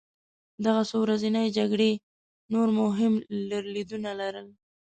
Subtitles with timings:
[0.65, 1.91] دغه څو ورځنۍ جګړې
[2.53, 3.13] نور مهم
[3.49, 4.47] لرلېدونه لرل.